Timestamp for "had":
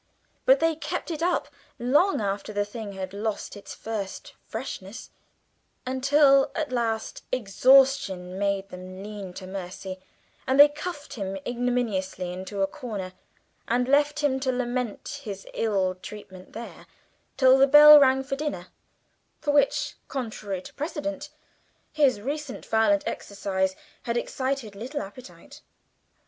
2.93-3.13, 24.01-24.17